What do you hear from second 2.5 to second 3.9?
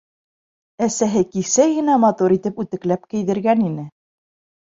үтекләп кейҙергән ине.